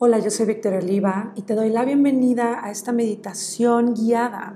Hola, 0.00 0.20
yo 0.20 0.30
soy 0.30 0.46
Victoria 0.46 0.78
Oliva 0.78 1.32
y 1.34 1.42
te 1.42 1.56
doy 1.56 1.70
la 1.70 1.84
bienvenida 1.84 2.64
a 2.64 2.70
esta 2.70 2.92
meditación 2.92 3.94
guiada. 3.94 4.54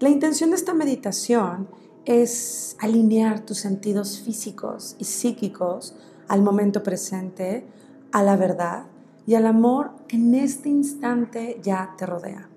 La 0.00 0.08
intención 0.08 0.48
de 0.48 0.56
esta 0.56 0.72
meditación 0.72 1.68
es 2.06 2.74
alinear 2.80 3.40
tus 3.40 3.58
sentidos 3.58 4.18
físicos 4.18 4.96
y 4.98 5.04
psíquicos 5.04 5.94
al 6.26 6.40
momento 6.40 6.82
presente, 6.82 7.66
a 8.12 8.22
la 8.22 8.36
verdad 8.36 8.86
y 9.26 9.34
al 9.34 9.44
amor 9.44 9.90
que 10.08 10.16
en 10.16 10.34
este 10.34 10.70
instante 10.70 11.60
ya 11.62 11.94
te 11.98 12.06
rodea. 12.06 12.48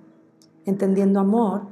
Entendiendo 0.64 1.20
amor 1.20 1.64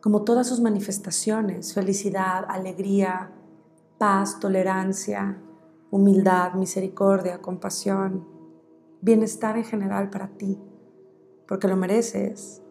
como 0.00 0.22
todas 0.22 0.46
sus 0.46 0.60
manifestaciones, 0.60 1.74
felicidad, 1.74 2.44
alegría, 2.48 3.32
paz, 3.98 4.38
tolerancia, 4.38 5.38
humildad, 5.90 6.52
misericordia, 6.52 7.42
compasión, 7.42 8.31
bienestar 9.02 9.58
en 9.58 9.64
general 9.64 10.10
para 10.10 10.28
ti, 10.28 10.58
porque 11.46 11.68
lo 11.68 11.76
mereces, 11.76 12.62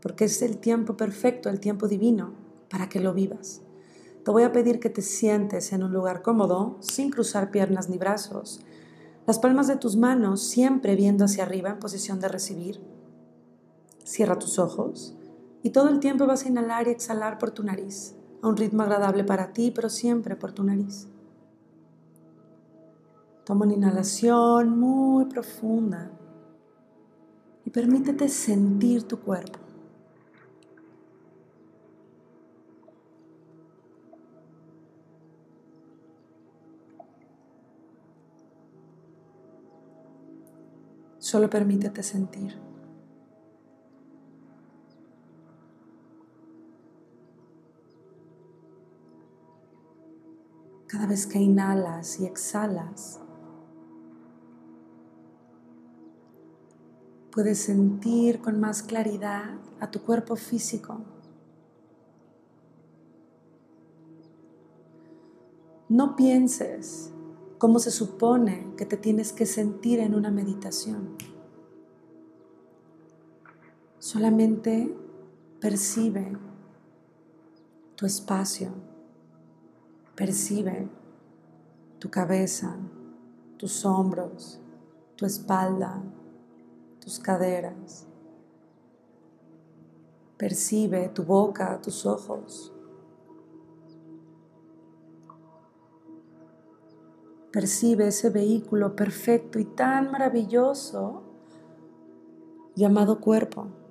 porque 0.00 0.24
es 0.24 0.40
el 0.40 0.58
tiempo 0.58 0.96
perfecto, 0.96 1.50
el 1.50 1.60
tiempo 1.60 1.88
divino, 1.88 2.34
para 2.70 2.88
que 2.88 3.00
lo 3.00 3.12
vivas. 3.12 3.62
Te 4.24 4.30
voy 4.30 4.44
a 4.44 4.52
pedir 4.52 4.78
que 4.78 4.90
te 4.90 5.02
sientes 5.02 5.72
en 5.72 5.82
un 5.82 5.92
lugar 5.92 6.22
cómodo, 6.22 6.78
sin 6.80 7.10
cruzar 7.10 7.50
piernas 7.50 7.88
ni 7.90 7.98
brazos, 7.98 8.64
las 9.26 9.40
palmas 9.40 9.66
de 9.66 9.76
tus 9.76 9.96
manos 9.96 10.42
siempre 10.42 10.94
viendo 10.94 11.24
hacia 11.24 11.44
arriba 11.44 11.70
en 11.70 11.80
posición 11.80 12.20
de 12.20 12.28
recibir. 12.28 12.80
Cierra 14.04 14.38
tus 14.38 14.58
ojos 14.60 15.16
y 15.64 15.70
todo 15.70 15.88
el 15.88 15.98
tiempo 15.98 16.26
vas 16.26 16.44
a 16.44 16.48
inhalar 16.48 16.86
y 16.86 16.90
exhalar 16.90 17.38
por 17.38 17.50
tu 17.50 17.64
nariz, 17.64 18.14
a 18.40 18.48
un 18.48 18.56
ritmo 18.56 18.82
agradable 18.82 19.24
para 19.24 19.52
ti, 19.52 19.72
pero 19.72 19.88
siempre 19.88 20.36
por 20.36 20.52
tu 20.52 20.62
nariz. 20.62 21.08
Toma 23.44 23.64
una 23.64 23.74
inhalación 23.74 24.78
muy 24.78 25.24
profunda 25.24 26.12
y 27.64 27.70
permítete 27.70 28.28
sentir 28.28 29.02
tu 29.08 29.18
cuerpo. 29.20 29.58
Solo 41.18 41.48
permítete 41.48 42.02
sentir. 42.02 42.60
Cada 50.86 51.06
vez 51.06 51.26
que 51.26 51.38
inhalas 51.38 52.20
y 52.20 52.26
exhalas, 52.26 53.21
puedes 57.32 57.58
sentir 57.58 58.40
con 58.40 58.60
más 58.60 58.82
claridad 58.82 59.54
a 59.80 59.90
tu 59.90 60.02
cuerpo 60.02 60.36
físico. 60.36 61.00
No 65.88 66.14
pienses 66.14 67.10
cómo 67.56 67.78
se 67.78 67.90
supone 67.90 68.66
que 68.76 68.84
te 68.84 68.98
tienes 68.98 69.32
que 69.32 69.46
sentir 69.46 69.98
en 70.00 70.14
una 70.14 70.30
meditación. 70.30 71.16
Solamente 73.98 74.94
percibe 75.58 76.36
tu 77.96 78.04
espacio, 78.04 78.72
percibe 80.14 80.88
tu 81.98 82.10
cabeza, 82.10 82.76
tus 83.56 83.84
hombros, 83.86 84.60
tu 85.16 85.24
espalda, 85.24 86.02
tus 87.02 87.18
caderas. 87.18 88.06
Percibe 90.36 91.08
tu 91.08 91.24
boca, 91.24 91.80
tus 91.82 92.06
ojos. 92.06 92.72
Percibe 97.52 98.08
ese 98.08 98.30
vehículo 98.30 98.96
perfecto 98.96 99.58
y 99.58 99.64
tan 99.64 100.10
maravilloso 100.10 101.22
llamado 102.74 103.20
cuerpo. 103.20 103.81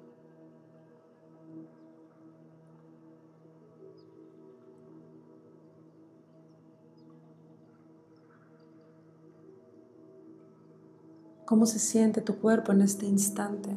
Cómo 11.46 11.66
se 11.66 11.80
siente 11.80 12.22
tu 12.22 12.40
cuerpo 12.40 12.72
en 12.72 12.82
este 12.82 13.06
instante. 13.06 13.76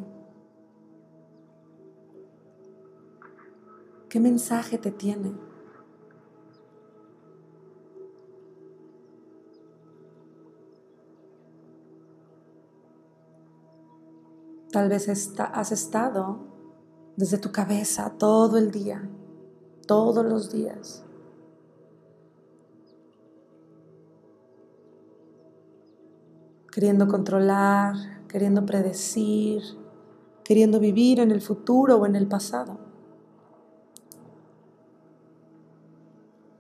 ¿Qué 4.08 4.20
mensaje 4.20 4.78
te 4.78 4.92
tiene? 4.92 5.34
Tal 14.70 14.88
vez 14.88 15.08
has 15.08 15.72
estado 15.72 16.38
desde 17.16 17.38
tu 17.38 17.52
cabeza 17.52 18.14
todo 18.19 18.58
el 18.58 18.72
día, 18.72 19.08
todos 19.86 20.25
los 20.25 20.50
días, 20.50 21.03
queriendo 26.75 27.07
controlar, 27.07 27.95
queriendo 28.27 28.67
predecir, 28.67 29.62
queriendo 30.43 30.81
vivir 30.81 31.21
en 31.21 31.31
el 31.31 31.41
futuro 31.41 31.99
o 31.99 32.07
en 32.07 32.17
el 32.17 32.27
pasado. 32.27 32.81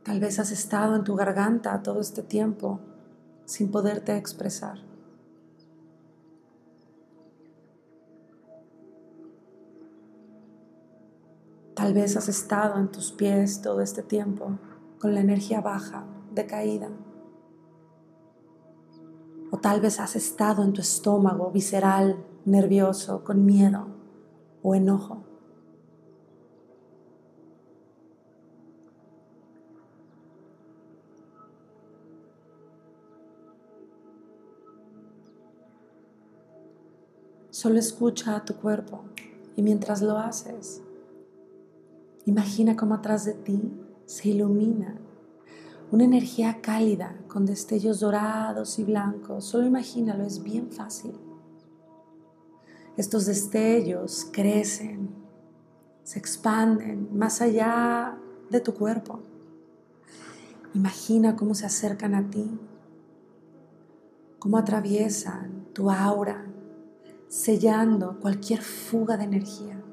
Tal 0.04 0.20
vez 0.20 0.38
has 0.38 0.52
estado 0.52 0.94
en 0.94 1.02
tu 1.02 1.16
garganta 1.16 1.82
todo 1.82 2.00
este 2.00 2.22
tiempo 2.22 2.78
sin 3.44 3.72
poderte 3.72 4.16
expresar. 4.16 4.78
Tal 11.74 11.92
vez 11.92 12.16
has 12.16 12.28
estado 12.28 12.78
en 12.78 12.86
tus 12.92 13.10
pies 13.10 13.62
todo 13.62 13.80
este 13.80 14.04
tiempo 14.04 14.60
con 15.00 15.12
la 15.12 15.20
energía 15.22 15.60
baja, 15.60 16.06
decaída. 16.32 16.90
O 19.54 19.58
tal 19.58 19.80
vez 19.80 20.00
has 20.00 20.16
estado 20.16 20.64
en 20.64 20.72
tu 20.72 20.80
estómago 20.80 21.52
visceral, 21.52 22.16
nervioso, 22.44 23.22
con 23.22 23.46
miedo 23.46 23.86
o 24.64 24.74
enojo. 24.74 25.22
Solo 37.50 37.78
escucha 37.78 38.34
a 38.34 38.44
tu 38.44 38.56
cuerpo 38.56 39.04
y 39.54 39.62
mientras 39.62 40.02
lo 40.02 40.18
haces, 40.18 40.82
imagina 42.26 42.74
cómo 42.74 42.94
atrás 42.96 43.24
de 43.24 43.34
ti 43.34 43.72
se 44.04 44.30
ilumina 44.30 45.03
una 45.94 46.02
energía 46.02 46.60
cálida 46.60 47.16
con 47.28 47.46
destellos 47.46 48.00
dorados 48.00 48.80
y 48.80 48.84
blancos. 48.84 49.44
Solo 49.44 49.64
imagínalo, 49.64 50.24
es 50.24 50.42
bien 50.42 50.72
fácil. 50.72 51.12
Estos 52.96 53.26
destellos 53.26 54.26
crecen, 54.32 55.10
se 56.02 56.18
expanden 56.18 57.16
más 57.16 57.40
allá 57.40 58.18
de 58.50 58.58
tu 58.58 58.74
cuerpo. 58.74 59.20
Imagina 60.74 61.36
cómo 61.36 61.54
se 61.54 61.64
acercan 61.64 62.16
a 62.16 62.28
ti, 62.28 62.58
cómo 64.40 64.58
atraviesan 64.58 65.68
tu 65.72 65.92
aura, 65.92 66.44
sellando 67.28 68.18
cualquier 68.18 68.62
fuga 68.62 69.16
de 69.16 69.24
energía. 69.24 69.83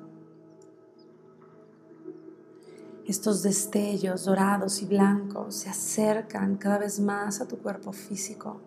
Estos 3.12 3.44
destellos 3.44 4.24
dorados 4.24 4.82
y 4.82 4.86
blancos 4.86 5.56
se 5.56 5.70
acercan 5.70 6.56
cada 6.56 6.78
vez 6.78 7.02
más 7.02 7.42
a 7.42 7.46
tu 7.46 7.58
cuerpo 7.58 7.92
físico, 7.92 8.62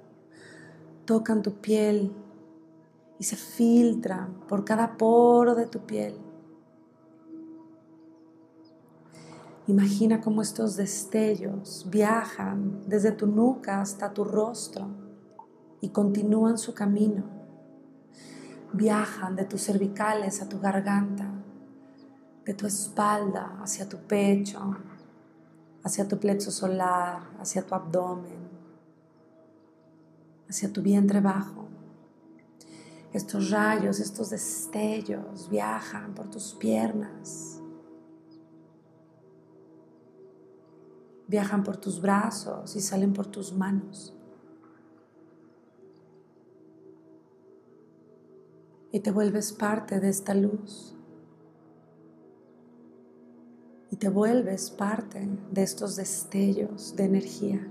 tocan 1.07 1.41
tu 1.41 1.55
piel 1.63 2.13
y 3.19 3.25
se 3.25 3.37
filtran 3.37 4.35
por 4.47 4.63
cada 4.63 4.99
poro 4.99 5.55
de 5.55 5.65
tu 5.65 5.87
piel. 5.87 6.19
Imagina 9.67 10.21
cómo 10.21 10.43
estos 10.43 10.77
destellos 10.77 11.87
viajan 11.89 12.83
desde 12.87 13.13
tu 13.13 13.27
nuca 13.27 13.81
hasta 13.81 14.13
tu 14.13 14.25
rostro 14.25 14.89
y 15.81 15.89
continúan 15.89 16.59
su 16.59 16.75
camino. 16.75 17.25
Viajan 18.75 19.37
de 19.37 19.47
tus 19.47 19.63
cervicales 19.63 20.43
a 20.43 20.51
tu 20.51 20.61
garganta 20.61 21.31
de 22.45 22.55
tu 22.55 22.67
espalda 22.67 23.59
hacia 23.63 23.89
tu 23.89 23.97
pecho, 23.99 24.77
hacia 25.83 26.07
tu 26.07 26.19
plexo 26.19 26.51
solar, 26.51 27.23
hacia 27.39 27.63
tu 27.67 27.75
abdomen, 27.75 28.49
hacia 30.49 30.73
tu 30.73 30.83
vientre 30.83 31.21
bajo. 31.21 31.69
Estos 33.13 33.51
rayos, 33.51 34.01
estos 34.01 34.31
destellos 34.31 35.49
viajan 35.49 36.15
por 36.15 36.29
tus 36.31 36.55
piernas, 36.55 37.61
viajan 41.29 41.63
por 41.63 41.77
tus 41.77 42.01
brazos 42.01 42.75
y 42.77 42.81
salen 42.81 43.13
por 43.13 43.27
tus 43.27 43.53
manos. 43.53 44.15
Y 48.91 49.01
te 49.01 49.11
vuelves 49.11 49.53
parte 49.53 49.99
de 49.99 50.09
esta 50.09 50.35
luz. 50.35 50.95
Y 53.95 53.97
te 53.97 54.09
vuelves 54.09 54.73
parte 54.73 55.25
de 55.53 55.63
estos 55.63 55.95
destellos 55.95 56.97
de 56.97 57.05
energía. 57.05 57.65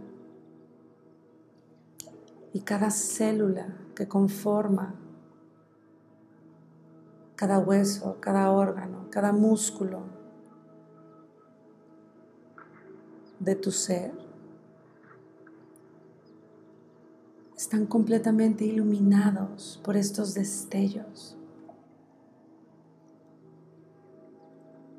Y 2.53 2.61
cada 2.61 2.91
célula 2.91 3.77
que 3.93 4.07
conforma 4.07 4.95
cada 7.35 7.59
hueso, 7.59 8.21
cada 8.21 8.51
órgano, 8.51 9.07
cada 9.09 9.33
músculo 9.33 10.03
de 13.41 13.55
tu 13.55 13.71
ser 13.71 14.13
están 17.57 17.85
completamente 17.85 18.63
iluminados 18.63 19.81
por 19.83 19.97
estos 19.97 20.33
destellos. 20.33 21.35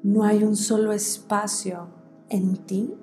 No 0.05 0.23
hay 0.23 0.45
un 0.45 0.55
solo 0.55 0.93
espacio 0.93 1.89
en 2.29 2.59
ti 2.67 2.95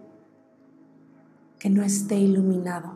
que 1.57 1.67
no 1.67 1.81
esté 1.81 2.19
iluminado. 2.19 2.91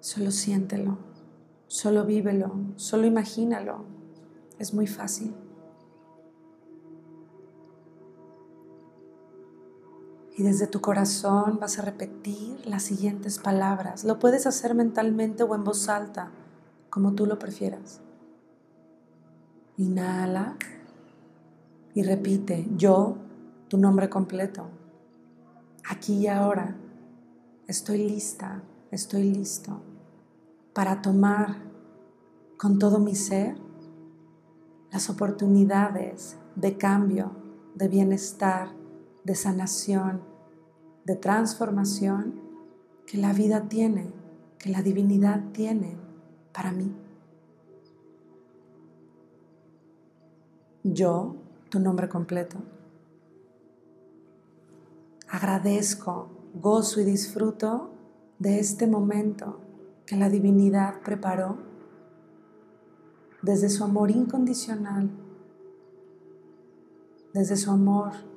Solo 0.00 0.32
siéntelo, 0.32 0.98
solo 1.68 2.04
vívelo, 2.04 2.52
solo 2.74 3.06
imagínalo. 3.06 3.84
Es 4.58 4.74
muy 4.74 4.88
fácil. 4.88 5.45
Y 10.36 10.42
desde 10.42 10.66
tu 10.66 10.82
corazón 10.82 11.58
vas 11.58 11.78
a 11.78 11.82
repetir 11.82 12.60
las 12.66 12.82
siguientes 12.82 13.38
palabras. 13.38 14.04
Lo 14.04 14.18
puedes 14.18 14.46
hacer 14.46 14.74
mentalmente 14.74 15.42
o 15.42 15.54
en 15.54 15.64
voz 15.64 15.88
alta, 15.88 16.30
como 16.90 17.14
tú 17.14 17.24
lo 17.24 17.38
prefieras. 17.38 18.02
Inhala 19.78 20.56
y 21.94 22.02
repite, 22.02 22.68
yo, 22.76 23.16
tu 23.68 23.78
nombre 23.78 24.10
completo. 24.10 24.68
Aquí 25.88 26.18
y 26.18 26.26
ahora, 26.26 26.76
estoy 27.66 28.06
lista, 28.06 28.62
estoy 28.90 29.32
listo 29.32 29.80
para 30.74 31.00
tomar 31.00 31.56
con 32.58 32.78
todo 32.78 32.98
mi 32.98 33.14
ser 33.14 33.56
las 34.92 35.08
oportunidades 35.08 36.36
de 36.56 36.76
cambio, 36.76 37.32
de 37.74 37.88
bienestar, 37.88 38.68
de 39.26 39.34
sanación, 39.34 40.22
de 41.04 41.16
transformación 41.16 42.40
que 43.06 43.18
la 43.18 43.32
vida 43.32 43.68
tiene, 43.68 44.12
que 44.56 44.70
la 44.70 44.82
divinidad 44.82 45.50
tiene 45.52 45.96
para 46.52 46.70
mí. 46.70 46.94
Yo, 50.84 51.34
tu 51.70 51.80
nombre 51.80 52.08
completo, 52.08 52.58
agradezco, 55.28 56.28
gozo 56.54 57.00
y 57.00 57.04
disfruto 57.04 57.90
de 58.38 58.60
este 58.60 58.86
momento 58.86 59.58
que 60.06 60.14
la 60.14 60.30
divinidad 60.30 61.00
preparó 61.00 61.58
desde 63.42 63.70
su 63.70 63.82
amor 63.82 64.12
incondicional, 64.12 65.10
desde 67.34 67.56
su 67.56 67.72
amor 67.72 68.35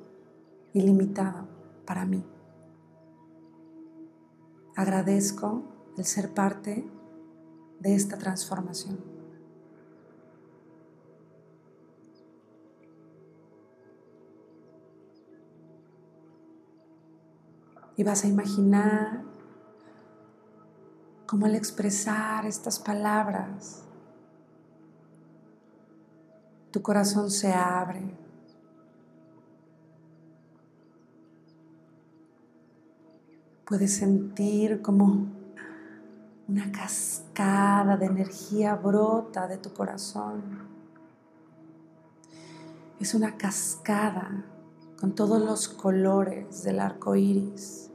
ilimitado 0.72 1.46
para 1.86 2.04
mí. 2.04 2.24
Agradezco 4.76 5.64
el 5.96 6.04
ser 6.04 6.32
parte 6.32 6.88
de 7.80 7.94
esta 7.94 8.16
transformación. 8.16 8.98
Y 17.96 18.02
vas 18.02 18.24
a 18.24 18.28
imaginar 18.28 19.24
cómo 21.26 21.46
al 21.46 21.54
expresar 21.54 22.46
estas 22.46 22.78
palabras, 22.78 23.84
tu 26.70 26.80
corazón 26.80 27.30
se 27.30 27.52
abre 27.52 28.29
Puedes 33.70 33.98
sentir 33.98 34.82
como 34.82 35.28
una 36.48 36.72
cascada 36.72 37.96
de 37.96 38.06
energía 38.06 38.74
brota 38.74 39.46
de 39.46 39.58
tu 39.58 39.72
corazón. 39.72 40.42
Es 42.98 43.14
una 43.14 43.36
cascada 43.36 44.44
con 44.98 45.14
todos 45.14 45.40
los 45.40 45.68
colores 45.68 46.64
del 46.64 46.80
arco 46.80 47.14
iris. 47.14 47.92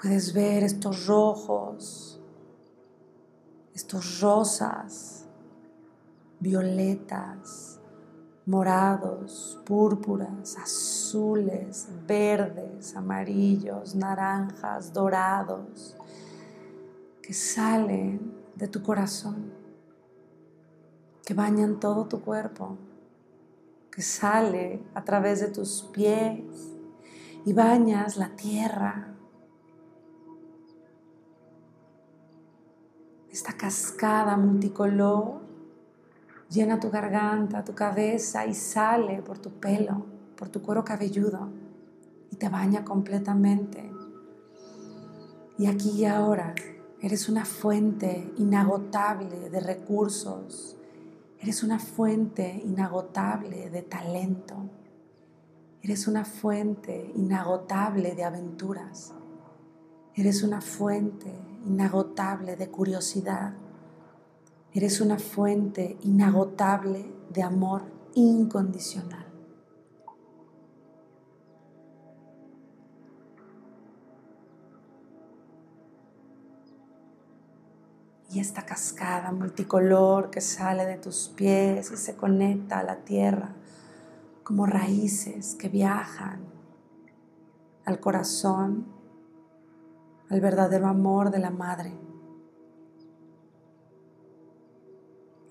Puedes 0.00 0.34
ver 0.34 0.62
estos 0.62 1.08
rojos, 1.08 2.20
estos 3.74 4.20
rosas, 4.20 5.26
violetas, 6.38 7.79
morados, 8.46 9.60
púrpuras, 9.64 10.56
azules, 10.56 11.88
verdes, 12.06 12.96
amarillos, 12.96 13.94
naranjas, 13.94 14.92
dorados, 14.92 15.96
que 17.22 17.32
salen 17.34 18.34
de 18.56 18.68
tu 18.68 18.82
corazón, 18.82 19.52
que 21.24 21.34
bañan 21.34 21.78
todo 21.78 22.06
tu 22.06 22.20
cuerpo, 22.20 22.76
que 23.90 24.02
sale 24.02 24.82
a 24.94 25.04
través 25.04 25.40
de 25.40 25.48
tus 25.48 25.82
pies 25.92 26.72
y 27.44 27.52
bañas 27.52 28.16
la 28.16 28.34
tierra. 28.36 29.14
Esta 33.30 33.52
cascada 33.52 34.36
multicolor 34.36 35.49
llena 36.50 36.80
tu 36.80 36.90
garganta, 36.90 37.64
tu 37.64 37.74
cabeza 37.74 38.44
y 38.46 38.54
sale 38.54 39.22
por 39.22 39.38
tu 39.38 39.50
pelo, 39.50 40.04
por 40.36 40.48
tu 40.48 40.60
cuero 40.60 40.84
cabelludo 40.84 41.48
y 42.30 42.36
te 42.36 42.48
baña 42.48 42.84
completamente. 42.84 43.90
Y 45.56 45.66
aquí 45.66 45.90
y 45.90 46.04
ahora 46.06 46.54
eres 47.00 47.28
una 47.28 47.44
fuente 47.44 48.32
inagotable 48.36 49.48
de 49.48 49.60
recursos, 49.60 50.76
eres 51.38 51.62
una 51.62 51.78
fuente 51.78 52.60
inagotable 52.64 53.70
de 53.70 53.82
talento, 53.82 54.56
eres 55.82 56.08
una 56.08 56.24
fuente 56.24 57.12
inagotable 57.14 58.14
de 58.14 58.24
aventuras, 58.24 59.12
eres 60.14 60.42
una 60.42 60.60
fuente 60.60 61.32
inagotable 61.64 62.56
de 62.56 62.68
curiosidad 62.68 63.54
Eres 64.72 65.00
una 65.00 65.18
fuente 65.18 65.98
inagotable 66.02 67.12
de 67.30 67.42
amor 67.42 67.82
incondicional. 68.14 69.26
Y 78.32 78.38
esta 78.38 78.64
cascada 78.64 79.32
multicolor 79.32 80.30
que 80.30 80.40
sale 80.40 80.86
de 80.86 80.98
tus 80.98 81.28
pies 81.34 81.90
y 81.90 81.96
se 81.96 82.14
conecta 82.14 82.78
a 82.78 82.84
la 82.84 82.98
tierra 82.98 83.56
como 84.44 84.66
raíces 84.66 85.56
que 85.56 85.68
viajan 85.68 86.40
al 87.84 87.98
corazón, 87.98 88.86
al 90.28 90.40
verdadero 90.40 90.86
amor 90.86 91.32
de 91.32 91.40
la 91.40 91.50
madre. 91.50 92.09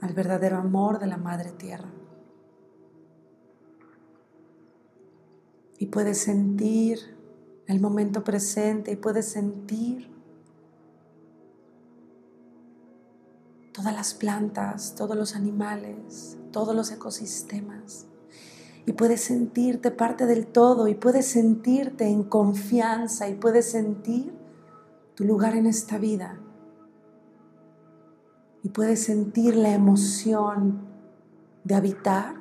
Al 0.01 0.13
verdadero 0.13 0.57
amor 0.57 0.99
de 0.99 1.07
la 1.07 1.17
Madre 1.17 1.51
Tierra. 1.51 1.89
Y 5.77 5.87
puedes 5.87 6.19
sentir 6.19 6.99
el 7.67 7.79
momento 7.79 8.23
presente 8.23 8.91
y 8.91 8.95
puedes 8.95 9.27
sentir 9.27 10.09
todas 13.73 13.93
las 13.93 14.13
plantas, 14.13 14.95
todos 14.95 15.15
los 15.15 15.35
animales, 15.35 16.37
todos 16.51 16.75
los 16.75 16.91
ecosistemas. 16.91 18.07
Y 18.85 18.93
puedes 18.93 19.21
sentirte 19.21 19.91
parte 19.91 20.25
del 20.25 20.47
todo 20.47 20.87
y 20.87 20.95
puedes 20.95 21.27
sentirte 21.27 22.07
en 22.07 22.23
confianza 22.23 23.29
y 23.29 23.35
puedes 23.35 23.71
sentir 23.71 24.33
tu 25.15 25.23
lugar 25.23 25.55
en 25.55 25.67
esta 25.67 25.97
vida. 25.97 26.39
Y 28.61 28.69
puedes 28.69 29.03
sentir 29.03 29.55
la 29.55 29.73
emoción 29.73 30.81
de 31.63 31.75
habitar 31.75 32.35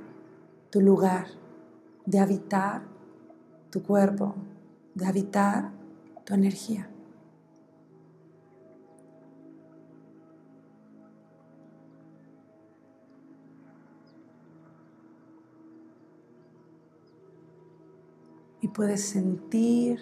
tu 0.71 0.81
lugar, 0.81 1.27
de 2.07 2.19
habitar 2.19 2.83
tu 3.71 3.83
cuerpo, 3.83 4.35
de 4.95 5.07
habitar 5.07 5.71
tu 6.25 6.35
energía. 6.35 6.91
Y 18.61 18.69
puedes 18.69 19.05
sentir 19.09 20.01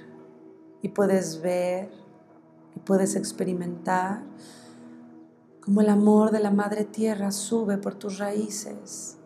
y 0.81 0.89
puedes 0.89 1.43
ver 1.43 1.91
y 2.75 2.79
puedes 2.81 3.17
experimentar 3.17 4.23
como 5.67 5.81
el 5.81 5.89
amor 5.89 6.31
de 6.31 6.39
la 6.39 6.53
Madre 6.53 6.85
Tierra 6.85 7.33
sube 7.33 7.77
por 7.77 7.97
tus 7.97 8.19
raíces, 8.19 9.19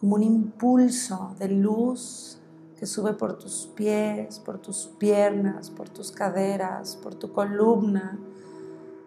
como 0.00 0.16
un 0.16 0.22
impulso 0.22 1.36
de 1.38 1.48
luz 1.48 2.38
que 2.78 2.86
sube 2.86 3.12
por 3.12 3.36
tus 3.36 3.70
pies, 3.76 4.38
por 4.38 4.58
tus 4.58 4.86
piernas, 4.98 5.68
por 5.68 5.90
tus 5.90 6.10
caderas, 6.10 6.96
por 6.96 7.14
tu 7.14 7.34
columna, 7.34 8.18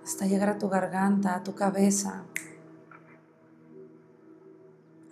hasta 0.03 0.27
llegar 0.27 0.49
a 0.49 0.59
tu 0.59 0.69
garganta, 0.69 1.33
a 1.33 1.43
tu 1.43 1.55
cabeza, 1.55 2.25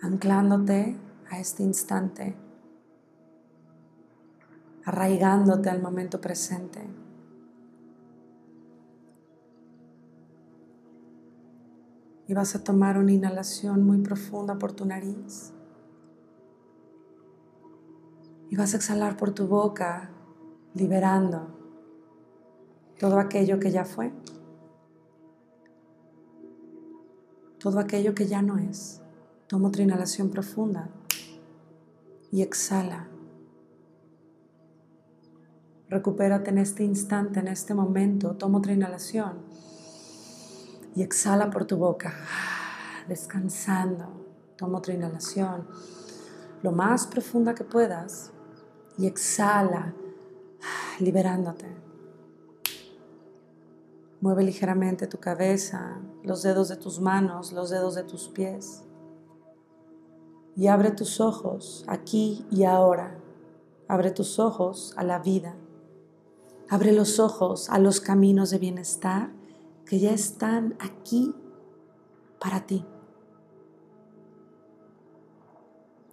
anclándote 0.00 0.96
a 1.28 1.40
este 1.40 1.64
instante, 1.64 2.36
arraigándote 4.84 5.68
al 5.68 5.82
momento 5.82 6.20
presente. 6.20 7.05
Y 12.28 12.34
vas 12.34 12.54
a 12.54 12.64
tomar 12.64 12.98
una 12.98 13.12
inhalación 13.12 13.84
muy 13.84 13.98
profunda 13.98 14.58
por 14.58 14.72
tu 14.72 14.84
nariz. 14.84 15.52
Y 18.50 18.56
vas 18.56 18.74
a 18.74 18.76
exhalar 18.76 19.16
por 19.16 19.32
tu 19.32 19.46
boca, 19.46 20.10
liberando 20.74 21.48
todo 22.98 23.18
aquello 23.18 23.58
que 23.60 23.70
ya 23.70 23.84
fue, 23.84 24.12
todo 27.58 27.78
aquello 27.78 28.14
que 28.14 28.26
ya 28.26 28.42
no 28.42 28.58
es. 28.58 29.00
Toma 29.46 29.68
otra 29.68 29.82
inhalación 29.82 30.30
profunda 30.30 30.88
y 32.32 32.42
exhala. 32.42 33.08
Recupérate 35.88 36.50
en 36.50 36.58
este 36.58 36.82
instante, 36.82 37.40
en 37.40 37.48
este 37.48 37.74
momento. 37.74 38.36
Toma 38.36 38.58
otra 38.58 38.72
inhalación 38.72 39.34
y 40.96 41.02
exhala 41.02 41.50
por 41.50 41.66
tu 41.66 41.76
boca, 41.76 42.14
descansando. 43.06 44.24
Toma 44.56 44.78
otra 44.78 44.94
inhalación, 44.94 45.68
lo 46.62 46.72
más 46.72 47.06
profunda 47.06 47.54
que 47.54 47.64
puedas 47.64 48.32
y 48.96 49.06
exhala, 49.06 49.94
liberándote. 50.98 51.66
Mueve 54.22 54.44
ligeramente 54.44 55.06
tu 55.06 55.18
cabeza, 55.18 56.00
los 56.24 56.42
dedos 56.42 56.68
de 56.68 56.76
tus 56.76 56.98
manos, 56.98 57.52
los 57.52 57.68
dedos 57.68 57.94
de 57.94 58.02
tus 58.02 58.28
pies. 58.28 58.82
Y 60.56 60.68
abre 60.68 60.90
tus 60.90 61.20
ojos 61.20 61.84
aquí 61.86 62.46
y 62.50 62.64
ahora. 62.64 63.18
Abre 63.88 64.10
tus 64.10 64.38
ojos 64.38 64.94
a 64.96 65.04
la 65.04 65.18
vida. 65.18 65.54
Abre 66.70 66.92
los 66.92 67.20
ojos 67.20 67.68
a 67.68 67.78
los 67.78 68.00
caminos 68.00 68.48
de 68.48 68.58
bienestar 68.58 69.35
que 69.86 70.00
ya 70.00 70.12
están 70.12 70.76
aquí 70.80 71.34
para 72.40 72.66
ti. 72.66 72.84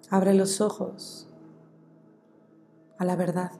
Abre 0.10 0.36
los 0.36 0.62
ojos 0.62 1.28
a 3.00 3.06
la 3.06 3.16
verdad. 3.16 3.52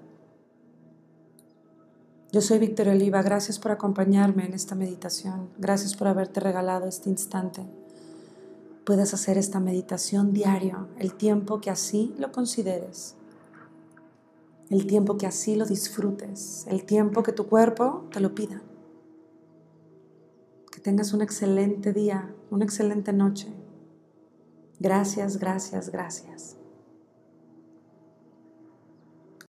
Yo 2.32 2.42
soy 2.42 2.60
Victoria 2.60 2.94
Oliva, 2.94 3.22
gracias 3.22 3.60
por 3.60 3.72
acompañarme 3.72 4.46
en 4.46 4.54
esta 4.54 4.76
meditación, 4.76 5.50
gracias 5.58 5.96
por 5.96 6.08
haberte 6.08 6.40
regalado 6.40 6.88
este 6.88 7.10
instante. 7.10 7.64
Puedes 8.86 9.14
hacer 9.14 9.38
esta 9.38 9.60
meditación 9.60 10.34
diario, 10.34 10.90
el 10.98 11.14
tiempo 11.16 11.62
que 11.62 11.70
así 11.70 12.14
lo 12.18 12.32
consideres, 12.32 13.16
el 14.70 14.86
tiempo 14.88 15.18
que 15.18 15.28
así 15.28 15.56
lo 15.56 15.66
disfrutes, 15.66 16.66
el 16.68 16.86
tiempo 16.86 17.24
que 17.24 17.34
tu 17.34 17.48
cuerpo 17.48 18.08
te 18.12 18.20
lo 18.20 18.34
pida 18.34 18.62
tengas 20.84 21.14
un 21.14 21.22
excelente 21.22 21.94
día, 21.94 22.36
una 22.52 22.66
excelente 22.66 23.14
noche. 23.14 23.48
Gracias, 24.80 25.38
gracias, 25.38 25.90
gracias. 25.90 26.58